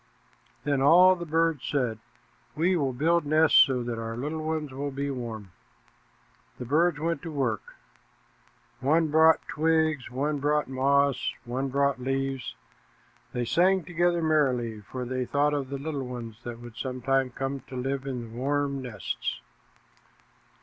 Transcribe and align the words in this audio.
Then 0.63 0.81
all 0.81 1.15
the 1.15 1.27
birds 1.27 1.63
said, 1.63 1.99
"We 2.55 2.75
will 2.75 2.91
build 2.91 3.23
nests 3.23 3.59
so 3.59 3.83
that 3.83 3.99
our 3.99 4.17
little 4.17 4.43
ones 4.43 4.71
will 4.73 4.89
be 4.89 5.11
warm." 5.11 5.51
The 6.57 6.65
birds 6.65 6.97
went 6.99 7.21
to 7.21 7.31
work. 7.31 7.75
One 8.79 9.09
brought 9.09 9.47
twigs, 9.47 10.09
one 10.09 10.39
brought 10.39 10.67
moss, 10.67 11.33
and 11.45 11.53
one 11.53 11.67
brought 11.69 12.01
leaves. 12.01 12.55
They 13.31 13.45
sang 13.45 13.83
together 13.83 14.23
merrily, 14.23 14.79
for 14.81 15.05
they 15.05 15.23
thought 15.25 15.53
of 15.53 15.69
the 15.69 15.77
little 15.77 16.07
ones 16.07 16.37
that 16.45 16.57
would 16.59 16.77
some 16.77 17.03
time 17.03 17.29
come 17.29 17.59
to 17.67 17.75
live 17.75 18.07
in 18.07 18.21
the 18.31 18.35
warm 18.35 18.81
nests. 18.81 19.39